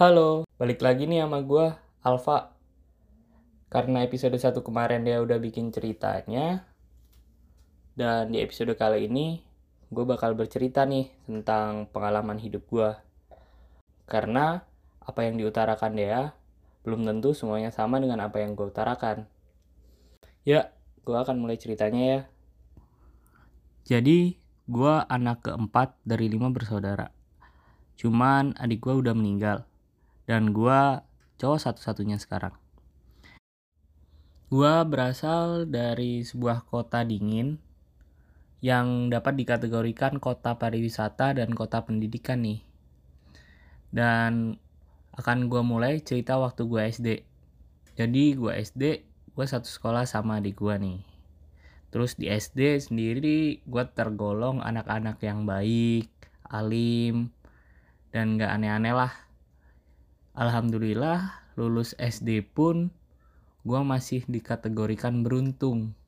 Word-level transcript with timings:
Halo, 0.00 0.48
balik 0.56 0.80
lagi 0.80 1.04
nih 1.04 1.20
sama 1.20 1.44
gue, 1.44 1.76
Alfa. 2.00 2.56
Karena 3.68 4.00
episode 4.00 4.32
1 4.32 4.64
kemarin 4.64 5.04
dia 5.04 5.20
udah 5.20 5.36
bikin 5.36 5.68
ceritanya, 5.68 6.64
dan 8.00 8.32
di 8.32 8.40
episode 8.40 8.72
kali 8.80 9.12
ini 9.12 9.44
gue 9.92 10.04
bakal 10.08 10.32
bercerita 10.32 10.88
nih 10.88 11.12
tentang 11.28 11.84
pengalaman 11.92 12.40
hidup 12.40 12.64
gue. 12.72 12.96
Karena 14.08 14.64
apa 15.04 15.20
yang 15.20 15.36
diutarakan 15.36 15.92
dia 15.92 16.32
belum 16.80 17.04
tentu 17.04 17.36
semuanya 17.36 17.68
sama 17.68 18.00
dengan 18.00 18.24
apa 18.24 18.40
yang 18.40 18.56
gue 18.56 18.72
utarakan. 18.72 19.28
Ya, 20.48 20.72
gue 21.04 21.12
akan 21.12 21.44
mulai 21.44 21.60
ceritanya 21.60 22.02
ya. 22.08 22.20
Jadi, 23.84 24.40
gue 24.64 24.94
anak 25.12 25.44
keempat 25.44 25.92
dari 26.08 26.32
lima 26.32 26.48
bersaudara. 26.48 27.12
Cuman 28.00 28.56
adik 28.56 28.80
gue 28.80 28.96
udah 28.96 29.12
meninggal. 29.12 29.68
Dan 30.30 30.54
gue 30.54 31.02
cowok 31.42 31.58
satu-satunya 31.58 32.22
sekarang. 32.22 32.54
Gue 34.46 34.74
berasal 34.86 35.66
dari 35.66 36.22
sebuah 36.22 36.70
kota 36.70 37.02
dingin 37.02 37.58
yang 38.62 39.10
dapat 39.10 39.34
dikategorikan 39.42 40.22
kota 40.22 40.54
pariwisata 40.54 41.34
dan 41.34 41.50
kota 41.50 41.82
pendidikan 41.82 42.46
nih. 42.46 42.62
Dan 43.90 44.54
akan 45.18 45.50
gue 45.50 45.62
mulai 45.66 45.98
cerita 45.98 46.38
waktu 46.38 46.62
gue 46.62 46.82
SD. 46.94 47.08
Jadi 47.98 48.38
gue 48.38 48.54
SD, 48.54 49.02
gue 49.34 49.46
satu 49.50 49.66
sekolah 49.66 50.06
sama 50.06 50.38
adik 50.38 50.62
gue 50.62 50.78
nih. 50.78 51.02
Terus 51.90 52.14
di 52.14 52.30
SD 52.30 52.78
sendiri 52.78 53.66
gue 53.66 53.84
tergolong 53.98 54.62
anak-anak 54.62 55.18
yang 55.26 55.42
baik, 55.42 56.06
alim, 56.46 57.34
dan 58.14 58.38
gak 58.38 58.54
aneh-aneh 58.54 58.94
lah. 58.94 59.29
Alhamdulillah 60.30 61.42
lulus 61.58 61.98
SD 61.98 62.46
pun 62.46 62.94
gue 63.66 63.80
masih 63.82 64.22
dikategorikan 64.30 65.26
beruntung. 65.26 65.98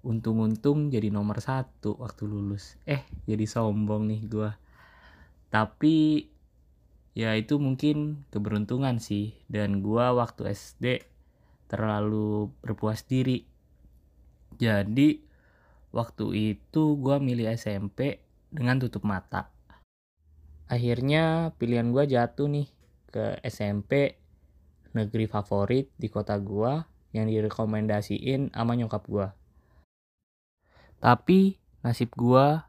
Untung-untung 0.00 0.88
jadi 0.88 1.12
nomor 1.12 1.44
satu 1.44 2.00
waktu 2.00 2.24
lulus. 2.24 2.80
Eh 2.88 3.04
jadi 3.28 3.44
sombong 3.44 4.08
nih 4.08 4.22
gue. 4.24 4.50
Tapi 5.52 6.24
ya 7.12 7.36
itu 7.36 7.60
mungkin 7.60 8.24
keberuntungan 8.32 8.96
sih. 8.96 9.36
Dan 9.44 9.84
gue 9.84 10.04
waktu 10.08 10.48
SD 10.48 11.04
terlalu 11.68 12.48
berpuas 12.64 13.04
diri. 13.04 13.44
Jadi 14.56 15.20
waktu 15.92 16.56
itu 16.56 16.96
gue 16.96 17.16
milih 17.20 17.52
SMP 17.52 18.24
dengan 18.48 18.80
tutup 18.80 19.04
mata. 19.04 19.52
Akhirnya 20.64 21.52
pilihan 21.60 21.92
gue 21.92 22.08
jatuh 22.08 22.48
nih 22.48 22.72
ke 23.14 23.38
SMP 23.46 24.18
negeri 24.90 25.30
favorit 25.30 25.86
di 25.94 26.10
kota 26.10 26.34
gua 26.42 26.82
yang 27.14 27.30
direkomendasiin 27.30 28.50
sama 28.50 28.74
nyokap 28.74 29.06
gua. 29.06 29.30
Tapi 30.98 31.54
nasib 31.86 32.10
gua 32.18 32.66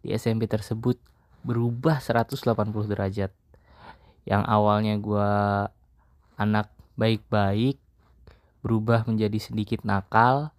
di 0.00 0.16
SMP 0.16 0.48
tersebut 0.48 0.96
berubah 1.44 2.00
180 2.00 2.40
derajat. 2.88 3.36
Yang 4.24 4.42
awalnya 4.48 4.96
gua 4.96 5.30
anak 6.40 6.72
baik-baik 6.96 7.76
berubah 8.64 9.04
menjadi 9.04 9.36
sedikit 9.42 9.82
nakal, 9.82 10.54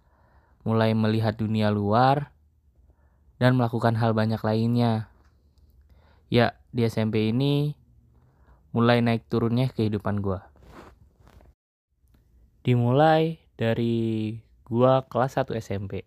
mulai 0.62 0.92
melihat 0.94 1.34
dunia 1.34 1.72
luar 1.72 2.30
dan 3.40 3.58
melakukan 3.58 3.96
hal 3.98 4.14
banyak 4.14 4.38
lainnya. 4.44 5.08
Ya, 6.28 6.54
di 6.70 6.84
SMP 6.86 7.32
ini 7.32 7.74
mulai 8.74 8.98
naik 8.98 9.30
turunnya 9.30 9.70
kehidupan 9.70 10.18
gue. 10.18 10.42
Dimulai 12.66 13.38
dari 13.54 14.34
gue 14.66 14.92
kelas 15.06 15.38
1 15.38 15.54
SMP. 15.62 16.02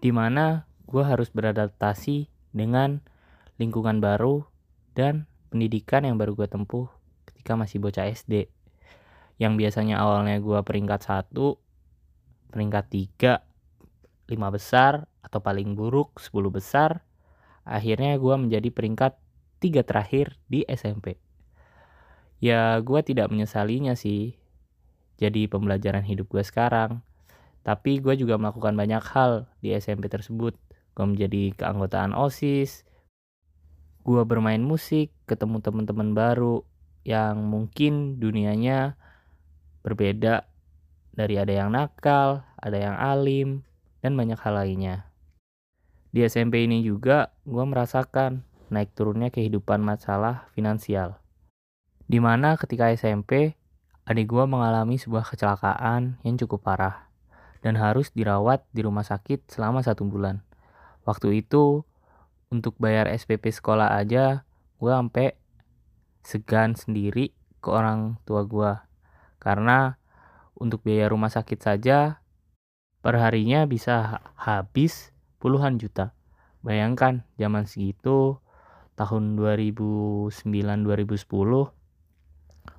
Di 0.00 0.08
mana 0.08 0.64
gue 0.88 1.04
harus 1.04 1.28
beradaptasi 1.28 2.32
dengan 2.56 3.04
lingkungan 3.60 4.00
baru 4.00 4.48
dan 4.96 5.28
pendidikan 5.52 6.08
yang 6.08 6.16
baru 6.16 6.32
gue 6.32 6.48
tempuh 6.48 6.88
ketika 7.28 7.60
masih 7.60 7.76
bocah 7.76 8.08
SD. 8.08 8.48
Yang 9.36 9.52
biasanya 9.60 10.00
awalnya 10.00 10.40
gue 10.40 10.58
peringkat 10.64 11.28
1, 11.28 11.36
peringkat 12.56 12.84
3, 12.88 14.32
5 14.32 14.56
besar, 14.56 15.04
atau 15.20 15.44
paling 15.44 15.76
buruk 15.76 16.16
10 16.24 16.48
besar, 16.48 17.04
akhirnya 17.68 18.16
gue 18.16 18.34
menjadi 18.34 18.72
peringkat 18.72 19.27
tiga 19.58 19.82
terakhir 19.82 20.38
di 20.46 20.62
SMP. 20.66 21.18
Ya 22.38 22.78
gue 22.78 23.00
tidak 23.02 23.34
menyesalinya 23.34 23.98
sih 23.98 24.38
jadi 25.18 25.50
pembelajaran 25.50 26.06
hidup 26.06 26.30
gue 26.30 26.42
sekarang. 26.46 27.02
Tapi 27.66 27.98
gue 28.00 28.14
juga 28.14 28.38
melakukan 28.38 28.78
banyak 28.78 29.02
hal 29.12 29.50
di 29.60 29.74
SMP 29.74 30.06
tersebut. 30.06 30.54
Gue 30.94 31.04
menjadi 31.04 31.52
keanggotaan 31.58 32.14
OSIS, 32.14 32.86
gue 34.08 34.22
bermain 34.24 34.62
musik, 34.62 35.12
ketemu 35.28 35.60
teman-teman 35.60 36.16
baru 36.16 36.64
yang 37.04 37.44
mungkin 37.44 38.16
dunianya 38.16 38.96
berbeda 39.84 40.48
dari 41.12 41.34
ada 41.36 41.52
yang 41.52 41.76
nakal, 41.76 42.46
ada 42.56 42.78
yang 42.78 42.96
alim, 42.96 43.48
dan 44.00 44.16
banyak 44.16 44.40
hal 44.40 44.54
lainnya. 44.56 45.04
Di 46.08 46.24
SMP 46.24 46.64
ini 46.64 46.80
juga 46.80 47.36
gue 47.44 47.60
merasakan 47.60 48.47
naik 48.68 48.92
turunnya 48.92 49.32
kehidupan 49.32 49.80
masalah 49.80 50.48
finansial. 50.52 51.20
Di 52.08 52.20
mana 52.20 52.56
ketika 52.56 52.88
SMP, 52.92 53.58
adik 54.08 54.32
gue 54.32 54.44
mengalami 54.48 54.96
sebuah 54.96 55.28
kecelakaan 55.28 56.16
yang 56.24 56.36
cukup 56.40 56.64
parah 56.64 57.08
dan 57.60 57.76
harus 57.76 58.08
dirawat 58.14 58.64
di 58.72 58.80
rumah 58.80 59.04
sakit 59.04 59.50
selama 59.50 59.84
satu 59.84 60.08
bulan. 60.08 60.40
Waktu 61.04 61.44
itu, 61.44 61.84
untuk 62.48 62.76
bayar 62.80 63.12
SPP 63.12 63.52
sekolah 63.52 64.00
aja, 64.00 64.48
gue 64.80 64.92
sampai 64.92 65.36
segan 66.24 66.72
sendiri 66.72 67.36
ke 67.60 67.68
orang 67.68 68.16
tua 68.24 68.44
gue. 68.48 68.72
Karena 69.36 70.00
untuk 70.56 70.80
biaya 70.80 71.12
rumah 71.12 71.28
sakit 71.28 71.60
saja, 71.60 72.24
perharinya 73.04 73.68
bisa 73.68 74.24
habis 74.34 75.12
puluhan 75.38 75.76
juta. 75.76 76.16
Bayangkan 76.64 77.22
zaman 77.38 77.68
segitu 77.68 78.42
tahun 78.98 79.38
2009-2010 79.38 80.34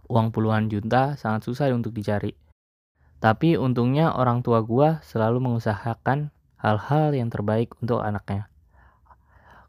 uang 0.10 0.34
puluhan 0.36 0.68
juta 0.68 1.16
sangat 1.16 1.48
susah 1.48 1.72
untuk 1.72 1.96
dicari. 1.96 2.36
Tapi 3.24 3.56
untungnya 3.56 4.12
orang 4.12 4.44
tua 4.44 4.60
gua 4.66 5.00
selalu 5.06 5.40
mengusahakan 5.40 6.34
hal-hal 6.60 7.16
yang 7.16 7.32
terbaik 7.32 7.72
untuk 7.80 8.04
anaknya. 8.04 8.52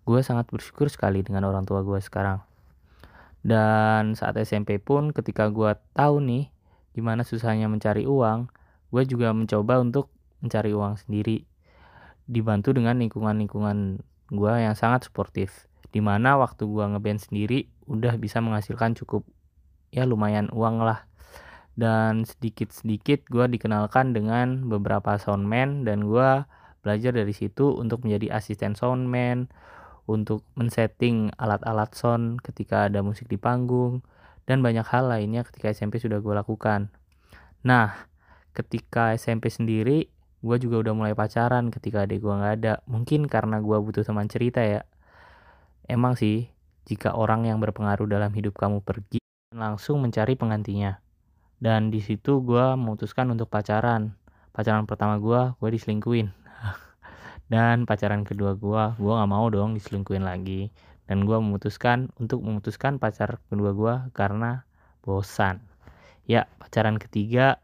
Gue 0.02 0.26
sangat 0.26 0.50
bersyukur 0.50 0.90
sekali 0.90 1.22
dengan 1.22 1.46
orang 1.46 1.62
tua 1.62 1.86
gue 1.86 2.02
sekarang. 2.02 2.42
Dan 3.46 4.18
saat 4.18 4.34
SMP 4.42 4.82
pun 4.82 5.14
ketika 5.14 5.46
gue 5.54 5.70
tahu 5.94 6.18
nih 6.18 6.50
gimana 6.98 7.22
susahnya 7.22 7.70
mencari 7.70 8.10
uang, 8.10 8.50
gue 8.90 9.02
juga 9.06 9.30
mencoba 9.30 9.78
untuk 9.78 10.10
mencari 10.42 10.74
uang 10.74 10.98
sendiri. 10.98 11.46
Dibantu 12.26 12.74
dengan 12.74 12.98
lingkungan-lingkungan 12.98 14.02
gue 14.34 14.52
yang 14.58 14.74
sangat 14.74 15.06
sportif 15.06 15.69
di 15.90 16.00
mana 16.02 16.38
waktu 16.38 16.66
gua 16.66 16.90
ngeband 16.94 17.20
sendiri 17.20 17.70
udah 17.90 18.14
bisa 18.16 18.38
menghasilkan 18.38 18.94
cukup 18.94 19.26
ya 19.90 20.06
lumayan 20.06 20.46
uang 20.54 20.82
lah 20.82 21.06
dan 21.74 22.26
sedikit-sedikit 22.26 23.26
gua 23.30 23.50
dikenalkan 23.50 24.14
dengan 24.14 24.66
beberapa 24.70 25.18
soundman 25.18 25.86
dan 25.86 26.06
gua 26.06 26.46
belajar 26.80 27.12
dari 27.12 27.34
situ 27.36 27.76
untuk 27.76 28.06
menjadi 28.06 28.40
asisten 28.40 28.72
soundman 28.72 29.53
untuk 30.10 30.42
men-setting 30.59 31.30
alat-alat 31.38 31.94
sound 31.94 32.42
ketika 32.42 32.91
ada 32.91 33.04
musik 33.04 33.30
di 33.30 33.38
panggung 33.38 34.03
dan 34.50 34.65
banyak 34.66 34.82
hal 34.91 35.06
lainnya 35.06 35.47
ketika 35.47 35.70
SMP 35.70 36.03
sudah 36.03 36.18
gue 36.18 36.34
lakukan. 36.34 36.91
Nah, 37.62 38.10
ketika 38.50 39.15
SMP 39.15 39.47
sendiri, 39.47 40.10
gue 40.42 40.56
juga 40.59 40.82
udah 40.82 40.94
mulai 40.97 41.15
pacaran 41.15 41.70
ketika 41.70 42.03
adik 42.03 42.24
gue 42.24 42.34
nggak 42.34 42.54
ada. 42.59 42.74
Mungkin 42.91 43.30
karena 43.30 43.62
gue 43.62 43.78
butuh 43.78 44.03
teman 44.03 44.26
cerita 44.26 44.59
ya. 44.66 44.82
Emang 45.91 46.15
sih, 46.15 46.47
jika 46.87 47.19
orang 47.19 47.51
yang 47.51 47.59
berpengaruh 47.59 48.07
dalam 48.07 48.31
hidup 48.31 48.54
kamu 48.54 48.78
pergi, 48.78 49.19
langsung 49.51 49.98
mencari 49.98 50.39
penggantinya. 50.39 51.03
Dan 51.59 51.91
di 51.91 51.98
situ 51.98 52.47
gue 52.47 52.78
memutuskan 52.78 53.27
untuk 53.34 53.51
pacaran. 53.51 54.15
Pacaran 54.54 54.87
pertama 54.87 55.19
gue, 55.19 55.51
gue 55.59 55.69
diselingkuin. 55.75 56.31
Dan 57.53 57.91
pacaran 57.91 58.22
kedua 58.22 58.54
gue, 58.54 58.83
gue 59.03 59.13
gak 59.19 59.31
mau 59.34 59.51
dong 59.51 59.75
diselingkuin 59.75 60.22
lagi. 60.22 60.71
Dan 61.10 61.27
gue 61.27 61.34
memutuskan 61.42 62.15
untuk 62.22 62.39
memutuskan 62.47 63.03
pacar 63.03 63.42
kedua 63.51 63.75
gue 63.75 63.95
karena 64.15 64.63
bosan. 65.03 65.59
Ya, 66.22 66.47
pacaran 66.63 67.03
ketiga, 67.03 67.59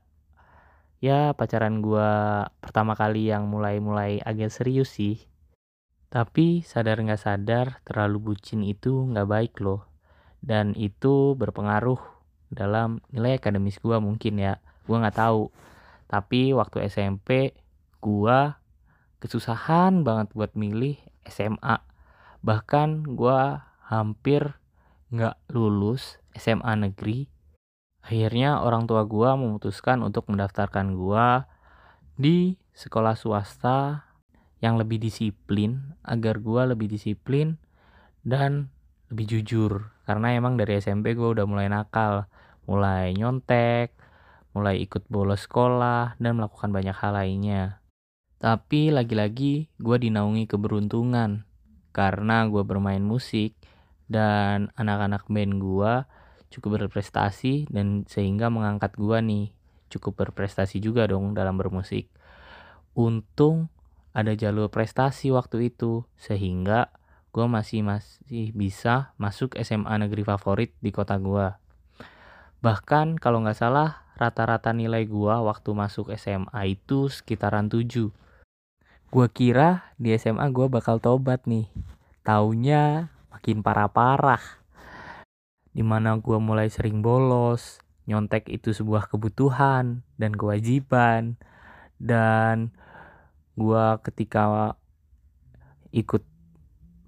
ya 0.99 1.31
pacaran 1.31 1.79
gue 1.79 2.11
pertama 2.59 2.99
kali 2.99 3.31
yang 3.31 3.47
mulai-mulai 3.47 4.19
agak 4.19 4.51
serius 4.51 4.99
sih 4.99 5.23
tapi 6.09 6.63
sadar 6.63 7.03
nggak 7.03 7.23
sadar 7.23 7.67
terlalu 7.83 8.33
bucin 8.33 8.63
itu 8.63 9.07
nggak 9.11 9.29
baik 9.29 9.55
loh. 9.63 9.89
dan 10.47 10.79
itu 10.79 11.35
berpengaruh 11.35 11.99
dalam 12.55 13.03
nilai 13.11 13.43
akademis 13.43 13.83
gue 13.83 13.99
mungkin 13.99 14.39
ya. 14.39 14.63
Gue 14.87 14.95
nggak 14.95 15.19
tahu. 15.19 15.51
Tapi 16.07 16.55
waktu 16.55 16.87
SMP 16.87 17.51
gue 17.99 18.39
kesusahan 19.19 20.07
banget 20.07 20.31
buat 20.39 20.55
milih 20.55 20.95
SMA 21.27 21.83
bahkan 22.47 23.03
gue 23.03 23.59
hampir 23.91 24.55
nggak 25.11 25.35
lulus 25.51 26.23
SMA 26.39 26.79
negeri. 26.79 27.27
Akhirnya 28.07 28.63
orang 28.63 28.87
tua 28.87 29.03
gue 29.03 29.31
memutuskan 29.35 30.07
untuk 30.07 30.31
mendaftarkan 30.31 30.95
gue 30.95 31.29
di 32.15 32.55
sekolah 32.71 33.19
swasta 33.19 34.06
yang 34.61 34.81
lebih 34.81 34.97
disiplin 34.97 35.97
agar 36.01 36.41
gue 36.41 36.63
lebih 36.73 36.89
disiplin 36.89 37.61
dan 38.25 38.73
lebih 39.13 39.39
jujur. 39.39 39.93
Karena 40.07 40.35
emang 40.35 40.57
dari 40.57 40.79
SMP 40.81 41.13
gue 41.13 41.29
udah 41.37 41.45
mulai 41.45 41.69
nakal 41.69 42.27
mulai 42.67 43.15
nyontek 43.15 43.95
mulai 44.57 44.81
ikut 44.81 45.05
bolos 45.13 45.45
sekolah 45.45 46.17
dan 46.17 46.41
melakukan 46.41 46.73
banyak 46.73 46.97
hal 46.97 47.13
lainnya. 47.13 47.85
Tapi 48.41 48.89
lagi-lagi 48.89 49.69
gue 49.77 49.97
dinaungi 50.01 50.49
keberuntungan 50.49 51.45
karena 51.93 52.49
gue 52.49 52.65
bermain 52.65 53.05
musik 53.05 53.53
dan 54.09 54.73
anak-anak 54.81 55.29
band 55.29 55.61
gue 55.61 55.93
cukup 56.49 56.81
berprestasi 56.81 57.69
dan 57.69 58.09
sehingga 58.09 58.49
mengangkat 58.49 58.97
gue 58.97 59.19
nih 59.21 59.53
cukup 59.93 60.25
berprestasi 60.25 60.81
juga 60.81 61.05
dong 61.05 61.37
dalam 61.37 61.61
bermusik. 61.61 62.09
Untung 62.97 63.69
ada 64.17 64.33
jalur 64.33 64.73
prestasi 64.73 65.29
waktu 65.29 65.69
itu 65.69 66.09
sehingga 66.17 66.89
gue 67.37 67.45
masih 67.45 67.85
masih 67.85 68.57
bisa 68.57 69.13
masuk 69.21 69.61
SMA 69.61 69.93
negeri 70.01 70.25
favorit 70.25 70.73
di 70.81 70.89
kota 70.89 71.21
gue 71.21 71.53
bahkan 72.65 73.21
kalau 73.21 73.45
nggak 73.45 73.61
salah 73.61 74.09
rata-rata 74.17 74.73
nilai 74.73 75.05
gue 75.05 75.35
waktu 75.37 75.71
masuk 75.77 76.17
SMA 76.17 76.81
itu 76.81 77.13
sekitaran 77.13 77.69
7 77.69 78.09
gue 79.07 79.27
kira 79.31 79.95
di 79.97 80.13
SMA 80.19 80.51
gue 80.51 80.67
bakal 80.67 80.99
tobat 80.99 81.47
nih. 81.47 81.71
Taunya 82.27 83.15
makin 83.31 83.63
parah-parah. 83.63 84.43
Di 85.71 85.81
mana 85.81 86.19
gue 86.19 86.37
mulai 86.37 86.69
sering 86.73 87.01
bolos 87.01 87.81
nyontek 88.07 88.51
itu 88.53 88.75
sebuah 88.75 89.09
kebutuhan 89.09 90.03
dan 90.19 90.33
kewajiban. 90.35 91.39
Dan 91.97 92.77
gue 93.57 93.85
ketika 94.05 94.77
ikut 95.91 96.23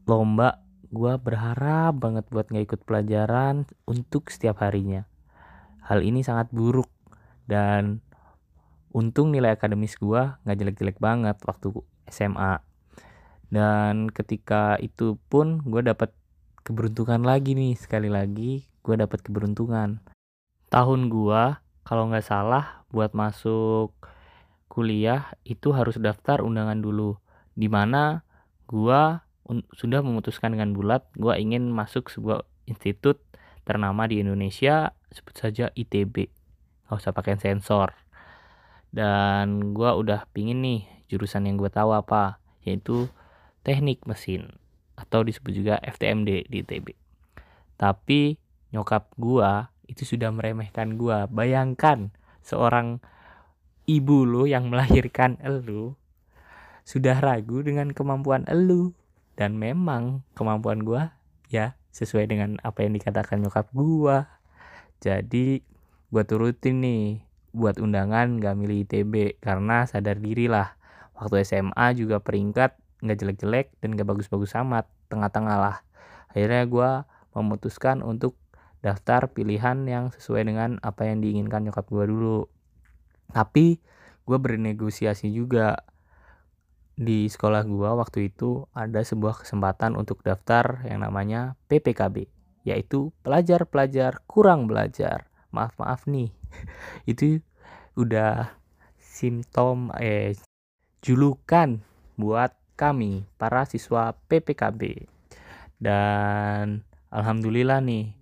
lomba 0.08 0.64
gue 0.88 1.12
berharap 1.20 2.00
banget 2.00 2.24
buat 2.32 2.48
nggak 2.48 2.64
ikut 2.64 2.80
pelajaran 2.88 3.68
untuk 3.84 4.32
setiap 4.32 4.64
harinya. 4.64 5.04
Hal 5.84 6.00
ini 6.00 6.24
sangat 6.24 6.48
buruk 6.48 6.88
dan 7.44 8.00
untung 8.88 9.30
nilai 9.30 9.52
akademis 9.52 10.00
gue 10.00 10.32
nggak 10.44 10.56
jelek-jelek 10.56 10.98
banget 10.98 11.36
waktu 11.44 11.76
SMA 12.08 12.64
dan 13.48 14.12
ketika 14.12 14.76
itu 14.80 15.16
pun 15.28 15.60
gue 15.64 15.80
dapat 15.84 16.12
keberuntungan 16.64 17.24
lagi 17.24 17.56
nih 17.56 17.76
sekali 17.76 18.12
lagi 18.12 18.68
gue 18.84 18.94
dapat 18.96 19.20
keberuntungan. 19.24 20.00
Tahun 20.68 21.00
gue 21.08 21.42
kalau 21.84 22.04
nggak 22.12 22.24
salah 22.24 22.84
buat 22.92 23.16
masuk 23.16 23.92
kuliah 24.69 25.32
itu 25.43 25.75
harus 25.75 25.97
daftar 25.99 26.44
undangan 26.44 26.79
dulu 26.79 27.17
di 27.59 27.67
mana 27.67 28.23
gue 28.69 29.19
sudah 29.73 30.00
memutuskan 30.05 30.53
dengan 30.55 30.76
bulat 30.76 31.09
gue 31.17 31.32
ingin 31.41 31.73
masuk 31.73 32.12
sebuah 32.12 32.44
institut 32.69 33.19
ternama 33.65 34.05
di 34.05 34.20
Indonesia 34.20 34.93
sebut 35.09 35.35
saja 35.35 35.73
ITB 35.73 36.29
nggak 36.88 37.00
usah 37.00 37.12
pakai 37.12 37.37
sensor. 37.37 37.93
Dan 38.88 39.76
gue 39.76 39.91
udah 39.93 40.25
pingin 40.32 40.65
nih 40.65 40.88
jurusan 41.12 41.44
yang 41.44 41.61
gue 41.61 41.69
tahu 41.69 41.93
apa 41.93 42.41
yaitu 42.65 43.09
teknik 43.61 44.05
mesin 44.09 44.56
atau 44.97 45.20
disebut 45.20 45.53
juga 45.53 45.75
FTMD 45.85 46.49
di 46.49 46.65
ITB 46.65 47.09
tapi 47.79 48.37
nyokap 48.75 49.15
gue 49.17 49.50
itu 49.88 50.05
sudah 50.05 50.29
meremehkan 50.35 51.00
gue 51.00 51.25
bayangkan 51.32 52.12
seorang 52.44 53.00
ibu 53.88 54.29
lo 54.29 54.44
yang 54.44 54.69
melahirkan 54.69 55.40
elu 55.40 55.96
sudah 56.85 57.17
ragu 57.19 57.64
dengan 57.64 57.90
kemampuan 57.96 58.44
elu. 58.44 58.93
Dan 59.38 59.55
memang 59.55 60.26
kemampuan 60.35 60.82
gue 60.82 60.99
ya 61.46 61.79
sesuai 61.94 62.26
dengan 62.26 62.58
apa 62.67 62.82
yang 62.82 62.99
dikatakan 62.99 63.38
nyokap 63.38 63.70
gue 63.70 64.17
jadi 64.99 65.62
gue 66.11 66.23
turutin 66.26 66.82
nih 66.82 67.23
buat 67.55 67.79
undangan 67.79 68.43
gak 68.43 68.58
milih 68.58 68.82
ITB 68.82 69.38
karena 69.38 69.87
sadar 69.87 70.19
diri 70.19 70.50
lah 70.50 70.75
waktu 71.14 71.46
SMA 71.46 71.94
juga 71.94 72.19
peringkat 72.19 72.75
nggak 72.99 73.19
jelek-jelek 73.19 73.67
dan 73.79 73.94
gak 73.94 74.11
bagus-bagus 74.11 74.58
amat 74.58 74.91
tengah-tengah 75.06 75.56
lah. 75.58 75.76
Akhirnya 76.34 76.67
gue 76.67 76.91
memutuskan 77.38 78.02
untuk 78.02 78.34
daftar 78.82 79.31
pilihan 79.31 79.87
yang 79.87 80.11
sesuai 80.11 80.50
dengan 80.50 80.82
apa 80.82 81.06
yang 81.06 81.23
diinginkan 81.23 81.70
nyokap 81.70 81.87
gue 81.87 82.05
dulu 82.11 82.50
tapi 83.32 83.80
gue 84.28 84.38
bernegosiasi 84.38 85.32
juga. 85.32 85.84
Di 86.98 87.30
sekolah 87.30 87.62
gua 87.62 87.94
waktu 87.94 88.26
itu 88.26 88.66
ada 88.75 89.06
sebuah 89.06 89.46
kesempatan 89.46 89.94
untuk 89.94 90.19
daftar 90.26 90.82
yang 90.82 91.06
namanya 91.06 91.54
PPKB 91.70 92.26
yaitu 92.66 93.14
pelajar-pelajar 93.22 94.26
kurang 94.26 94.66
belajar. 94.66 95.30
Maaf 95.54 95.78
maaf 95.78 96.10
nih. 96.10 96.34
Itu 97.10 97.38
udah 97.94 98.50
simptom 98.98 99.94
eh 99.96 100.34
julukan 101.06 101.81
buat 102.19 102.54
kami 102.74 103.26
para 103.38 103.62
siswa 103.66 104.14
PPKB 104.26 105.06
dan 105.78 106.82
alhamdulillah 107.10 107.78
nih 107.82 108.14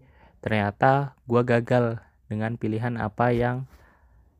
ternyata 0.45 1.17
gua 1.25 1.45
gagal 1.45 2.01
dengan 2.29 2.61
pilihan 2.61 2.97
apa 3.01 3.33
yang 3.33 3.65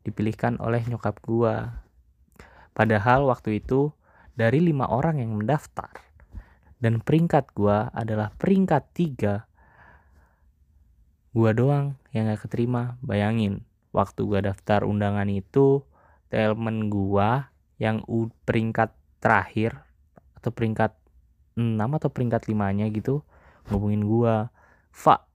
dipilihkan 0.07 0.55
oleh 0.63 0.79
nyokap 0.87 1.19
gua. 1.19 1.83
Padahal 2.71 3.27
waktu 3.27 3.59
itu 3.59 3.91
dari 4.39 4.63
lima 4.63 4.87
orang 4.87 5.19
yang 5.19 5.35
mendaftar 5.35 5.91
dan 6.79 7.03
peringkat 7.03 7.51
gua 7.51 7.91
adalah 7.91 8.31
peringkat 8.39 8.83
tiga 8.95 9.49
gua 11.35 11.51
doang 11.51 11.99
yang 12.15 12.31
gak 12.31 12.47
keterima. 12.47 12.95
Bayangin 13.03 13.67
waktu 13.91 14.23
gua 14.23 14.39
daftar 14.39 14.87
undangan 14.87 15.27
itu 15.27 15.83
temen 16.31 16.87
gua 16.87 17.51
yang 17.77 18.01
peringkat 18.47 18.95
terakhir 19.19 19.83
atau 20.39 20.49
peringkat 20.55 20.95
6 21.57 21.77
atau 21.77 22.09
peringkat 22.13 22.47
limanya 22.47 22.87
gitu 22.87 23.27
ngomongin 23.67 24.07
gua. 24.07 24.55
Fa 24.93 25.26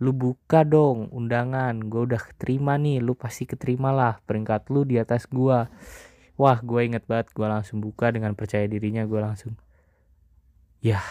lu 0.00 0.16
buka 0.16 0.64
dong 0.64 1.12
undangan 1.12 1.76
gua 1.86 2.08
udah 2.08 2.20
keterima 2.32 2.80
nih 2.80 3.04
lu 3.04 3.12
pasti 3.12 3.44
keterima 3.44 3.92
lah 3.92 4.18
peringkat 4.24 4.72
lu 4.72 4.88
di 4.88 4.96
atas 4.96 5.28
gua. 5.28 5.68
Wah 6.40 6.56
gue 6.64 6.80
inget 6.88 7.04
banget 7.04 7.36
gue 7.36 7.44
langsung 7.44 7.84
buka 7.84 8.08
dengan 8.08 8.32
percaya 8.32 8.64
dirinya 8.64 9.04
gue 9.04 9.20
langsung 9.20 9.60
ya 10.80 11.04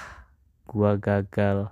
gue 0.66 0.92
gagal. 0.98 1.70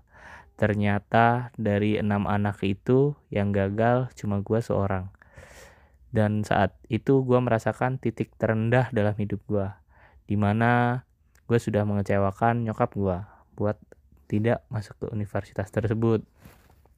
Ternyata 0.58 1.54
dari 1.58 1.98
enam 1.98 2.30
anak 2.30 2.62
itu 2.62 3.18
yang 3.34 3.50
gagal 3.50 4.14
cuma 4.14 4.46
gue 4.46 4.62
seorang. 4.62 5.10
Dan 6.14 6.46
saat 6.46 6.78
itu 6.86 7.26
gue 7.26 7.40
merasakan 7.42 7.98
titik 7.98 8.38
terendah 8.38 8.94
dalam 8.94 9.18
hidup 9.18 9.42
gue 9.50 9.68
di 10.30 10.38
mana 10.38 11.02
gue 11.48 11.58
sudah 11.58 11.82
mengecewakan 11.82 12.62
nyokap 12.68 12.94
gue 12.94 13.18
buat 13.58 13.78
tidak 14.28 14.62
masuk 14.68 15.00
ke 15.02 15.06
universitas 15.16 15.72
tersebut 15.72 16.22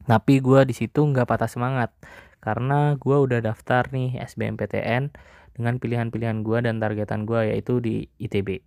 tapi 0.10 0.42
gue 0.42 0.66
di 0.66 0.74
situ 0.74 1.06
nggak 1.06 1.30
patah 1.30 1.46
semangat 1.46 1.94
karena 2.42 2.98
gue 2.98 3.14
udah 3.14 3.46
daftar 3.46 3.86
nih 3.94 4.18
SBMPTN 4.26 5.14
dengan 5.54 5.78
pilihan-pilihan 5.78 6.42
gue 6.42 6.66
dan 6.66 6.82
targetan 6.82 7.30
gue 7.30 7.54
yaitu 7.54 7.78
di 7.78 8.10
ITB. 8.18 8.66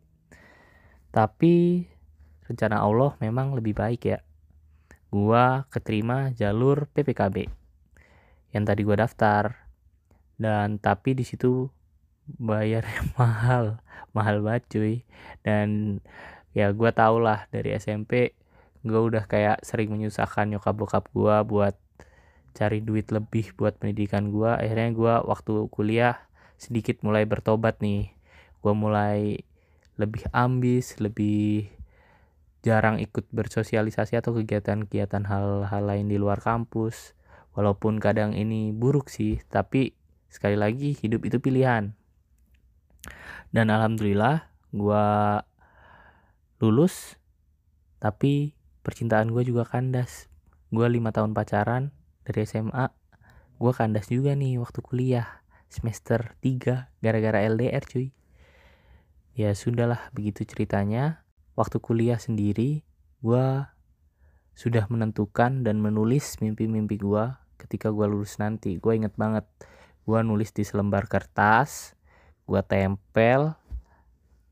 Tapi 1.11 1.83
rencana 2.47 2.79
Allah 2.79 3.19
memang 3.19 3.59
lebih 3.59 3.75
baik 3.75 4.07
ya. 4.07 4.23
Gue 5.11 5.67
keterima 5.75 6.31
jalur 6.31 6.87
PPKB 6.95 7.51
yang 8.55 8.63
tadi 8.63 8.87
gue 8.87 8.95
daftar 8.95 9.67
dan 10.39 10.79
tapi 10.79 11.19
di 11.19 11.27
situ 11.27 11.67
bayarnya 12.39 13.03
mahal 13.19 13.83
mahal 14.15 14.47
banget 14.47 14.65
cuy 14.71 14.95
dan 15.43 15.99
ya 16.55 16.71
gue 16.71 16.91
tau 16.95 17.19
lah 17.19 17.51
dari 17.51 17.75
SMP 17.75 18.37
gue 18.83 19.01
udah 19.01 19.25
kayak 19.31 19.63
sering 19.63 19.95
menyusahkan 19.95 20.51
nyokap 20.51 20.75
bokap 20.75 21.05
gue 21.15 21.37
buat 21.47 21.75
cari 22.53 22.85
duit 22.85 23.09
lebih 23.09 23.57
buat 23.57 23.81
pendidikan 23.81 24.29
gue 24.29 24.51
akhirnya 24.51 24.91
gue 24.93 25.15
waktu 25.25 25.53
kuliah 25.73 26.21
sedikit 26.63 27.03
mulai 27.03 27.27
bertobat 27.27 27.83
nih. 27.83 28.15
Gue 28.63 28.75
mulai 28.79 29.43
lebih 29.99 30.23
ambis 30.31 30.95
lebih 31.03 31.67
jarang 32.63 33.03
ikut 33.03 33.27
bersosialisasi 33.35 34.15
atau 34.15 34.39
kegiatan-kegiatan 34.39 35.27
hal-hal 35.27 35.83
lain 35.83 36.07
di 36.07 36.23
luar 36.23 36.39
kampus. 36.39 37.19
Walaupun 37.59 37.99
kadang 37.99 38.33
ini 38.33 38.71
buruk 38.71 39.11
sih 39.11 39.43
tapi 39.51 39.99
sekali 40.31 40.55
lagi 40.55 40.95
hidup 40.95 41.27
itu 41.27 41.43
pilihan. 41.43 41.99
Dan 43.51 43.67
alhamdulillah 43.69 44.47
gue 44.71 45.07
lulus 46.63 47.19
tapi 47.99 48.55
percintaan 48.83 49.31
gue 49.31 49.43
juga 49.47 49.65
kandas. 49.65 50.29
Gue 50.69 50.87
lima 50.91 51.15
tahun 51.15 51.33
pacaran 51.33 51.95
dari 52.27 52.47
SMA 52.47 52.91
gue 53.63 53.71
kandas 53.71 54.11
juga 54.11 54.35
nih 54.35 54.59
waktu 54.59 54.83
kuliah 54.83 55.43
semester 55.71 56.35
3 56.43 56.99
gara-gara 56.99 57.39
LDR 57.47 57.87
cuy. 57.87 58.11
Ya 59.39 59.55
sudahlah 59.55 60.11
begitu 60.11 60.43
ceritanya. 60.45 61.23
Waktu 61.55 61.79
kuliah 61.79 62.19
sendiri 62.19 62.83
gue 63.23 63.47
sudah 64.53 64.85
menentukan 64.91 65.65
dan 65.65 65.79
menulis 65.79 66.43
mimpi-mimpi 66.43 66.99
gue 66.99 67.25
ketika 67.57 67.95
gue 67.95 68.05
lulus 68.11 68.37
nanti. 68.43 68.77
Gue 68.83 68.99
inget 68.99 69.15
banget 69.15 69.47
gue 70.03 70.19
nulis 70.27 70.51
di 70.51 70.67
selembar 70.67 71.07
kertas 71.07 71.95
gue 72.43 72.59
tempel 72.67 73.55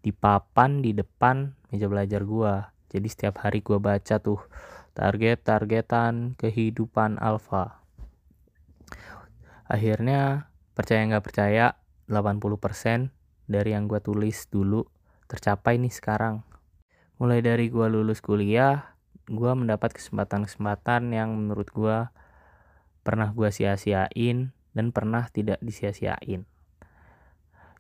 di 0.01 0.15
papan 0.15 0.79
di 0.79 0.95
depan 0.95 1.53
meja 1.75 1.91
belajar 1.91 2.23
gue 2.23 2.55
jadi 2.91 3.07
setiap 3.07 3.47
hari 3.47 3.63
gue 3.63 3.79
baca 3.79 4.19
tuh 4.19 4.43
target-targetan 4.99 6.35
kehidupan 6.37 7.17
alfa 7.23 7.81
akhirnya 9.71 10.51
percaya 10.75 11.07
nggak 11.07 11.25
percaya 11.25 11.79
80% 12.11 13.15
dari 13.47 13.71
yang 13.75 13.87
gue 13.87 14.03
tulis 14.03 14.51
dulu 14.51 14.83
tercapai 15.31 15.79
nih 15.79 15.95
sekarang. 15.95 16.43
Mulai 17.23 17.43
dari 17.43 17.71
gue 17.71 17.87
lulus 17.87 18.19
kuliah 18.19 18.99
gue 19.31 19.53
mendapat 19.55 19.95
kesempatan-kesempatan 19.95 21.15
yang 21.15 21.31
menurut 21.39 21.71
gue 21.71 22.11
pernah 23.07 23.31
gue 23.31 23.47
sia-siain 23.55 24.51
dan 24.75 24.87
pernah 24.91 25.31
tidak 25.31 25.63
disia-siain. 25.63 26.47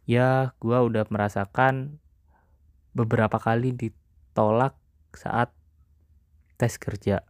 Ya 0.06 0.54
gue 0.62 0.78
udah 0.78 1.06
merasakan 1.10 1.98
beberapa 2.94 3.38
kali 3.42 3.74
ditolak 3.74 4.78
saat 5.16 5.50
tes 6.60 6.76
kerja. 6.76 7.24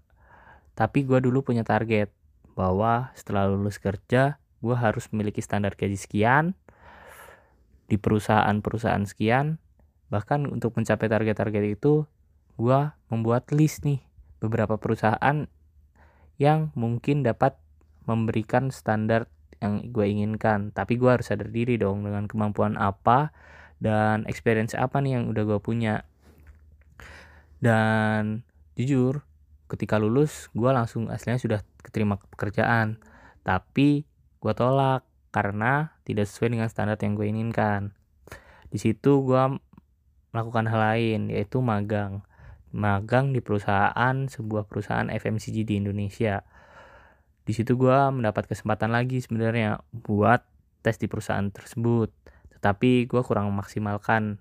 Tapi 0.75 1.07
gue 1.07 1.23
dulu 1.23 1.45
punya 1.47 1.63
target 1.63 2.11
bahwa 2.59 3.15
setelah 3.15 3.47
lulus 3.47 3.79
kerja, 3.79 4.41
gue 4.61 4.77
harus 4.77 5.07
memiliki 5.15 5.41
standar 5.41 5.79
gaji 5.79 5.97
sekian 5.97 6.59
di 7.87 7.97
perusahaan-perusahaan 7.97 9.07
sekian. 9.07 9.63
Bahkan 10.11 10.51
untuk 10.51 10.75
mencapai 10.75 11.07
target-target 11.07 11.79
itu, 11.79 12.05
gue 12.59 12.81
membuat 13.09 13.49
list 13.55 13.87
nih 13.87 14.03
beberapa 14.43 14.77
perusahaan 14.77 15.47
yang 16.41 16.73
mungkin 16.73 17.23
dapat 17.23 17.61
memberikan 18.09 18.73
standar 18.73 19.29
yang 19.61 19.93
gue 19.93 20.07
inginkan. 20.09 20.73
Tapi 20.73 20.97
gue 20.97 21.11
harus 21.13 21.29
sadar 21.29 21.53
diri 21.53 21.77
dong 21.77 22.03
dengan 22.03 22.27
kemampuan 22.27 22.81
apa 22.81 23.31
dan 23.81 24.25
experience 24.29 24.73
apa 24.73 25.01
nih 25.01 25.21
yang 25.21 25.25
udah 25.29 25.45
gue 25.45 25.61
punya 25.61 26.05
dan 27.61 28.43
jujur 28.75 29.21
ketika 29.71 30.00
lulus 30.00 30.50
gue 30.57 30.73
langsung 30.73 31.07
aslinya 31.12 31.38
sudah 31.38 31.61
keterima 31.85 32.19
pekerjaan. 32.19 32.99
Tapi 33.47 34.05
gue 34.40 34.52
tolak 34.57 35.07
karena 35.31 35.95
tidak 36.02 36.26
sesuai 36.26 36.59
dengan 36.59 36.69
standar 36.73 36.99
yang 36.99 37.14
gue 37.14 37.26
inginkan. 37.29 37.95
Di 38.73 38.81
situ 38.81 39.23
gue 39.23 39.61
melakukan 40.35 40.67
hal 40.67 40.81
lain 40.81 41.21
yaitu 41.31 41.62
magang. 41.62 42.26
Magang 42.71 43.35
di 43.35 43.43
perusahaan 43.43 44.17
sebuah 44.26 44.67
perusahaan 44.67 45.07
FMCG 45.07 45.67
di 45.67 45.75
Indonesia. 45.79 46.43
Di 47.47 47.52
situ 47.55 47.75
gue 47.75 47.99
mendapat 48.14 48.47
kesempatan 48.47 48.95
lagi 48.95 49.19
sebenarnya 49.23 49.83
buat 49.90 50.43
tes 50.81 50.99
di 50.99 51.07
perusahaan 51.11 51.50
tersebut. 51.50 52.11
Tapi 52.61 53.09
gue 53.09 53.23
kurang 53.25 53.49
memaksimalkan. 53.50 54.38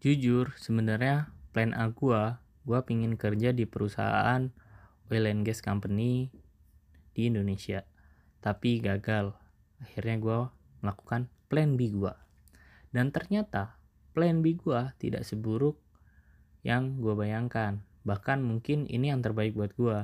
Jujur 0.00 0.54
sebenarnya 0.56 1.32
plan 1.50 1.74
A 1.74 1.90
gue 1.90 2.22
gue 2.64 2.78
pingin 2.86 3.16
kerja 3.16 3.50
di 3.50 3.64
perusahaan 3.66 4.46
oil 5.10 5.24
and 5.26 5.42
gas 5.42 5.58
company 5.58 6.30
di 7.16 7.26
Indonesia 7.26 7.82
tapi 8.40 8.80
gagal. 8.80 9.36
Akhirnya 9.80 10.16
gue 10.20 10.38
melakukan 10.84 11.28
plan 11.48 11.76
B 11.76 11.92
gue 11.92 12.14
dan 12.90 13.14
ternyata 13.14 13.78
plan 14.12 14.42
B 14.42 14.58
gue 14.58 14.80
tidak 14.98 15.22
seburuk 15.26 15.78
yang 16.66 17.00
gue 17.00 17.14
bayangkan. 17.16 17.80
Bahkan 18.04 18.40
mungkin 18.40 18.88
ini 18.88 19.12
yang 19.12 19.20
terbaik 19.20 19.56
buat 19.56 19.72
gue 19.76 19.98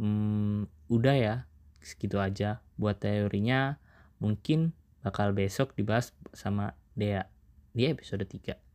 hmm, 0.00 0.90
udah 0.92 1.16
ya 1.16 1.34
segitu 1.80 2.20
aja. 2.20 2.60
Buat 2.76 3.04
teorinya 3.04 3.80
mungkin 4.20 4.76
bakal 5.00 5.32
besok 5.32 5.72
dibahas 5.78 6.12
sama 6.34 6.74
Dea 6.96 7.28
di 7.76 7.88
episode 7.88 8.24
3. 8.24 8.65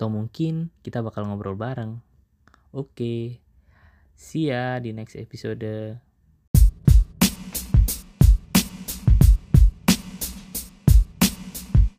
Atau 0.00 0.08
mungkin 0.08 0.72
kita 0.80 1.04
bakal 1.04 1.28
ngobrol 1.28 1.60
bareng. 1.60 2.00
Oke. 2.72 2.88
Okay. 2.96 3.20
See 4.16 4.48
ya 4.48 4.80
di 4.80 4.96
next 4.96 5.12
episode. 5.12 6.00